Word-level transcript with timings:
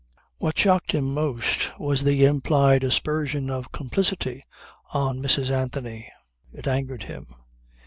What 0.39 0.57
shocked 0.57 0.93
him 0.93 1.13
most 1.13 1.77
was 1.79 2.01
the 2.03 2.25
implied 2.25 2.83
aspersion 2.83 3.51
of 3.51 3.71
complicity 3.71 4.43
on 4.95 5.19
Mrs. 5.21 5.51
Anthony. 5.51 6.11
It 6.51 6.67
angered 6.67 7.03
him. 7.03 7.27